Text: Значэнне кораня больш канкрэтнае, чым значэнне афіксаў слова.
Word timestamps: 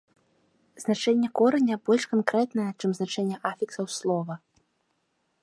Значэнне 0.83 1.29
кораня 1.41 1.77
больш 1.89 2.03
канкрэтнае, 2.15 2.67
чым 2.83 2.89
значэнне 3.01 3.37
афіксаў 3.53 3.85
слова. 3.99 4.33